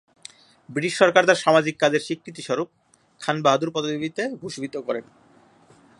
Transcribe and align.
British 0.69 0.93
সরকার 0.97 1.23
তার 1.25 1.41
সামাজিক 1.45 1.75
কাজের 1.79 2.05
স্বীকৃতিস্বরূপ 2.05 2.69
খান 3.21 3.37
বাহাদুর 3.45 3.73
পদবীতে 3.75 4.23
ভূষিত 4.41 4.75
করে। 4.87 4.99